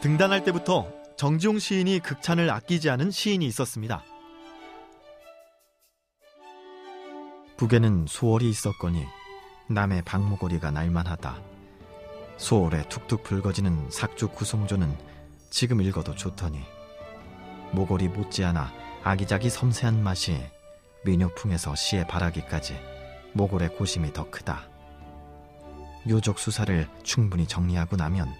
등단할 0.00 0.44
때부터 0.44 0.90
정지용 1.16 1.58
시인이 1.58 1.98
극찬을 2.00 2.48
아끼지 2.48 2.88
않은 2.88 3.10
시인이 3.10 3.44
있었습니다. 3.44 4.02
북에는 7.58 8.06
소월이 8.08 8.48
있었거니 8.48 9.04
남의 9.68 10.00
박모거리가 10.02 10.70
날만하다. 10.70 11.42
소월에 12.38 12.88
툭툭 12.88 13.22
붉어지는 13.24 13.90
삭주 13.90 14.28
구송조는 14.28 14.96
지금 15.50 15.82
읽어도 15.82 16.14
좋더니 16.14 16.62
모골이 17.72 18.08
못지않아 18.08 18.72
아기자기 19.02 19.50
섬세한 19.50 20.02
맛이 20.02 20.40
민요풍에서 21.04 21.74
시에 21.74 22.06
바라기까지 22.06 22.80
모골의 23.34 23.76
고심이 23.76 24.14
더 24.14 24.30
크다. 24.30 24.66
요족 26.08 26.38
수사를 26.38 26.88
충분히 27.02 27.46
정리하고 27.46 27.96
나면 27.96 28.34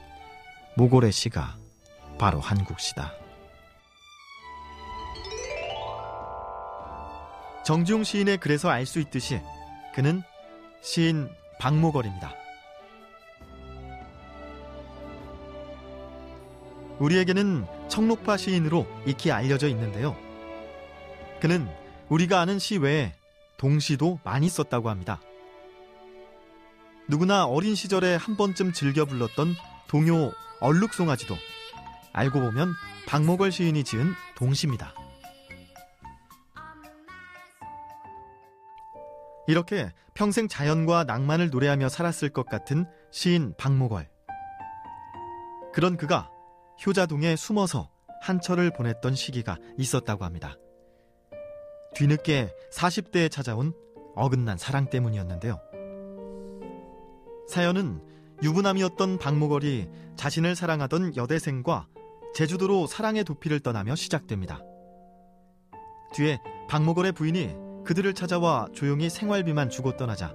모골의 0.80 1.12
시가 1.12 1.58
바로 2.16 2.40
한국시다. 2.40 3.12
정지용 7.66 8.02
시인의 8.02 8.38
글에서 8.38 8.70
알 8.70 8.86
수 8.86 8.98
있듯이 8.98 9.42
그는 9.94 10.22
시인 10.80 11.28
박모걸입니다. 11.58 12.32
우리에게는 16.98 17.66
청록파 17.88 18.38
시인으로 18.38 18.86
익히 19.06 19.30
알려져 19.30 19.68
있는데요. 19.68 20.16
그는 21.42 21.68
우리가 22.08 22.40
아는 22.40 22.58
시 22.58 22.78
외에 22.78 23.12
동시도 23.58 24.18
많이 24.24 24.48
썼다고 24.48 24.88
합니다. 24.88 25.20
누구나 27.06 27.44
어린 27.44 27.74
시절에 27.74 28.16
한 28.16 28.38
번쯤 28.38 28.72
즐겨 28.72 29.04
불렀던 29.04 29.54
동요 29.90 30.30
얼룩송아지도 30.60 31.34
알고 32.12 32.38
보면 32.38 32.72
박목월 33.08 33.50
시인이 33.50 33.82
지은 33.82 34.12
동시입니다. 34.36 34.94
이렇게 39.48 39.90
평생 40.14 40.46
자연과 40.46 41.02
낭만을 41.02 41.50
노래하며 41.50 41.88
살았을 41.88 42.28
것 42.28 42.46
같은 42.46 42.86
시인 43.10 43.52
박목월. 43.58 44.08
그런 45.72 45.96
그가 45.96 46.30
효자동에 46.86 47.34
숨어서 47.34 47.90
한철을 48.22 48.72
보냈던 48.72 49.16
시기가 49.16 49.58
있었다고 49.76 50.24
합니다. 50.24 50.54
뒤늦게 51.96 52.54
40대에 52.72 53.28
찾아온 53.28 53.72
어긋난 54.14 54.56
사랑 54.56 54.88
때문이었는데요. 54.88 55.60
사연은 57.48 58.09
유부남이었던 58.42 59.18
박모걸이 59.18 59.88
자신을 60.16 60.56
사랑하던 60.56 61.16
여대생과 61.16 61.86
제주도로 62.34 62.86
사랑의 62.86 63.24
도피를 63.24 63.60
떠나며 63.60 63.94
시작됩니다. 63.96 64.60
뒤에 66.14 66.38
박모걸의 66.68 67.12
부인이 67.12 67.54
그들을 67.84 68.12
찾아와 68.14 68.68
조용히 68.72 69.10
생활비만 69.10 69.70
주고 69.70 69.96
떠나자 69.96 70.34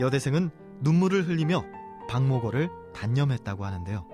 여대생은 0.00 0.50
눈물을 0.80 1.28
흘리며 1.28 1.64
박모걸을 2.08 2.70
단념했다고 2.94 3.64
하는데요. 3.64 4.06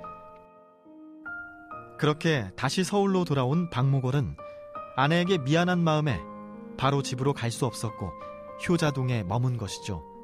그렇게 1.99 2.51
다시 2.57 2.85
서울로 2.85 3.25
돌아온 3.25 3.71
박모걸은 3.71 4.37
아내에게 4.97 5.39
미안한 5.39 5.79
마음에 5.79 6.21
바로 6.77 7.03
집으로 7.03 7.33
갈 7.33 7.51
수 7.51 7.65
없었고 7.65 8.13
효자동에 8.69 9.23
머문 9.23 9.57
것이죠. 9.57 10.16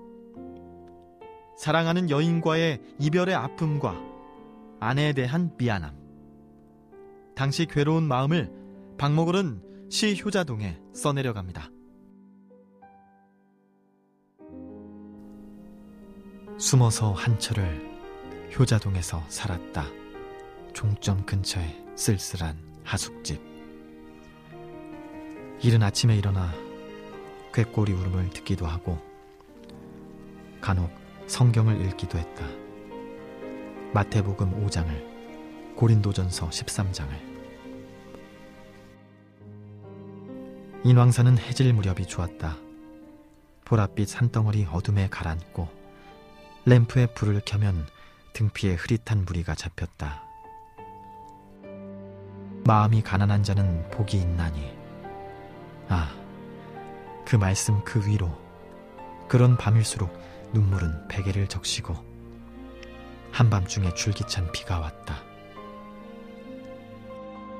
사랑하는 1.57 2.11
여인과의 2.11 2.81
이별의 2.99 3.35
아픔과 3.35 4.01
아내에 4.81 5.13
대한 5.13 5.55
미안함. 5.57 5.97
당시 7.35 7.67
괴로운 7.67 8.03
마음을 8.05 8.53
박목을은 8.99 9.89
시 9.91 10.21
효자동에 10.23 10.79
써내려갑니다. 10.95 11.71
숨어서 16.59 17.13
한철을 17.13 17.91
효자동에서 18.59 19.25
살았다. 19.29 19.87
종점 20.73 21.25
근처에 21.27 21.85
쓸쓸한 21.97 22.57
하숙집. 22.85 23.41
이른 25.61 25.83
아침에 25.83 26.17
일어나 26.17 26.53
꾀꼬리 27.55 27.93
울음을 27.93 28.31
듣기도 28.31 28.67
하고 28.67 28.99
간혹 30.61 31.02
성경을 31.33 31.81
읽기도 31.87 32.19
했다. 32.19 32.45
마태복음 33.95 34.67
5장을, 34.67 35.77
고린도전서 35.77 36.51
13장을. 36.51 37.09
인왕산은 40.85 41.39
해질 41.39 41.73
무렵이 41.73 42.05
좋았다. 42.05 42.59
보랏빛 43.65 44.09
산덩어리 44.09 44.67
어둠에 44.71 45.09
가라앉고 45.09 45.71
램프에 46.67 47.07
불을 47.07 47.41
켜면 47.47 47.87
등피에 48.35 48.75
흐릿한 48.75 49.25
무리가 49.25 49.55
잡혔다. 49.55 50.25
마음이 52.67 53.01
가난한 53.01 53.43
자는 53.43 53.89
복이 53.89 54.19
있나니. 54.19 54.77
아, 55.89 56.15
그 57.25 57.37
말씀 57.37 57.83
그 57.85 58.07
위로 58.07 58.31
그런 59.29 59.57
밤일수록 59.57 60.13
눈물은 60.53 61.09
베개를 61.09 61.49
적시고 61.49 61.95
한밤중에 63.33 63.95
줄기찬 63.95 64.53
비가 64.53 64.79
왔다. 64.79 65.23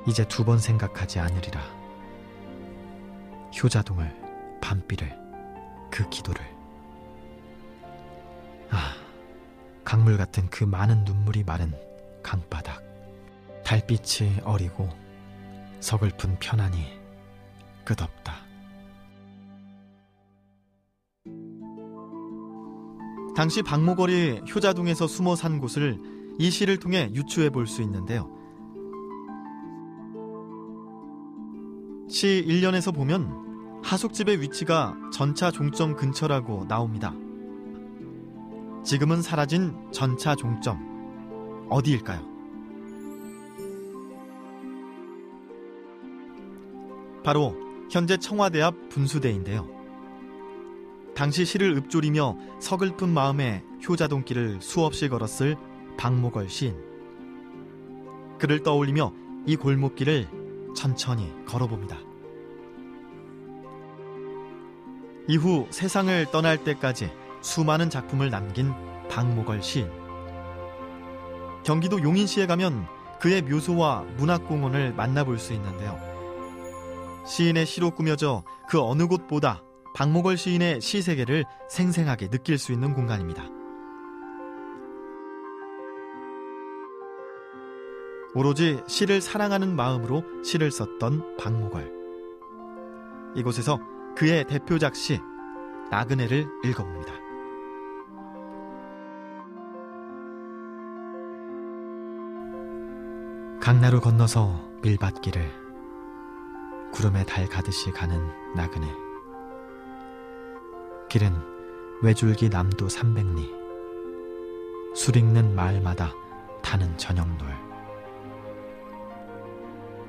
이제 0.07 0.27
두 0.27 0.45
번 0.45 0.59
생각하지 0.59 1.21
않으리라. 1.21 1.61
효자동을, 3.63 4.61
밤비를, 4.61 5.17
그 5.91 6.09
기도를. 6.11 6.45
아, 8.71 8.95
강물 9.85 10.17
같은 10.17 10.49
그 10.51 10.65
많은 10.65 11.05
눈물이 11.05 11.45
마른 11.45 11.73
강바닥. 12.23 12.83
달빛이 13.65 14.41
어리고 14.45 14.89
서글픈 15.81 16.39
편안이 16.41 17.01
끝없다. 17.85 18.42
당시 23.35 23.63
박모걸이 23.63 24.43
효자동에서 24.55 25.07
숨어 25.07 25.37
산 25.37 25.59
곳을 25.59 25.99
이 26.39 26.51
시를 26.51 26.79
통해 26.79 27.11
유추해 27.15 27.51
볼 27.51 27.67
수 27.67 27.83
있는데요. 27.83 28.31
시 32.09 32.45
1년에서 32.47 32.95
보면 32.95 33.81
하숙집의 33.83 34.41
위치가 34.43 34.95
전차 35.13 35.51
종점 35.51 35.97
근처라고 35.97 36.67
나옵니다. 36.69 37.15
지금은 38.85 39.23
사라진 39.23 39.75
전차 39.93 40.35
종점 40.35 41.67
어디일까요? 41.71 42.31
바로 47.25 47.55
현재 47.91 48.17
청와대 48.17 48.61
앞 48.61 48.75
분수대인데요. 48.91 49.82
당시 51.15 51.45
시를 51.45 51.77
읊조리며 51.77 52.37
서글픈 52.61 53.09
마음에 53.11 53.63
효자동길을 53.87 54.61
수없이 54.61 55.09
걸었을 55.09 55.57
박모걸 55.97 56.49
시인. 56.49 56.77
그를 58.39 58.63
떠올리며 58.63 59.13
이 59.47 59.57
골목길을 59.57 60.29
천천히 60.75 61.33
걸어봅니다. 61.47 61.99
이후 65.29 65.67
세상을 65.71 66.27
떠날 66.33 66.65
때까지 66.65 67.13
수많은 67.43 67.91
작품을 67.91 68.31
남긴 68.31 68.73
박모걸 69.09 69.63
시인. 69.63 69.91
경기도 71.63 72.03
용인시에 72.03 72.47
가면 72.47 72.87
그의 73.21 73.43
묘소와 73.43 74.05
문학공원을 74.17 74.95
만나볼 74.95 75.39
수 75.39 75.53
있는데요. 75.53 76.01
시인의 77.27 77.67
시로 77.67 77.91
꾸며져 77.91 78.43
그 78.69 78.81
어느 78.81 79.07
곳보다 79.07 79.63
박목월 79.95 80.37
시인의 80.37 80.81
시 80.81 81.03
세계를 81.03 81.45
생생하게 81.69 82.29
느낄 82.29 82.59
수 82.59 82.73
있는 82.73 82.95
공간입니다. 82.95 83.45
오로지 88.35 88.83
시를 88.87 89.21
사랑하는 89.21 89.77
마음으로 89.77 90.25
시를 90.43 90.71
썼던 90.71 91.37
박목월. 91.37 91.93
이곳에서 93.35 93.79
그의 94.17 94.47
대표작 94.47 94.97
시 94.97 95.21
나그네를 95.91 96.47
읽어봅니다. 96.65 97.13
강나루 103.61 104.01
건너서 104.01 104.59
밀밭길을 104.83 105.63
구름에 106.93 107.25
달 107.25 107.47
가듯이 107.47 107.91
가는 107.91 108.19
나그네. 108.57 109.12
길은 111.13 111.31
외줄기 112.01 112.49
남도 112.49 112.87
300리 112.87 114.97
술 114.97 115.15
익는 115.15 115.55
마을마다 115.55 116.15
타는 116.63 116.97
저녁놀 116.97 117.55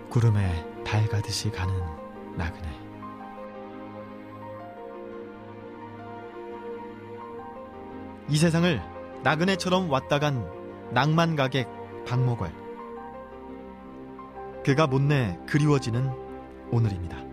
구름에 0.10 0.66
달 0.86 1.10
가듯이 1.10 1.52
가는 1.52 1.76
나그네. 2.38 2.70
이 8.30 8.38
세상을 8.38 8.82
나그네처럼 9.24 9.90
왔다 9.90 10.20
간 10.20 10.50
낭만 10.92 11.36
가객 11.36 11.68
박목월. 12.06 12.50
그가 14.64 14.88
못내 14.88 15.38
그리워지는 15.48 16.10
오늘입니다. 16.72 17.33